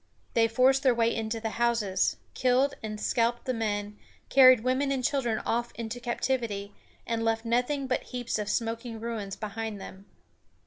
They 0.33 0.47
forced 0.47 0.81
their 0.81 0.95
way 0.95 1.15
into 1.15 1.39
the 1.39 1.51
houses, 1.61 2.17
killed 2.33 2.73
and 2.81 2.99
scalped 2.99 3.45
the 3.45 3.53
men, 3.53 3.99
carried 4.29 4.61
women 4.63 4.91
and 4.91 5.03
children 5.03 5.37
off 5.45 5.71
into 5.75 5.99
captivity, 5.99 6.73
and 7.05 7.23
left 7.23 7.45
nothing 7.45 7.85
but 7.85 8.01
heaps 8.05 8.39
of 8.39 8.49
smoking 8.49 8.99
ruins 8.99 9.35
behind 9.35 9.79
them. 9.79 10.07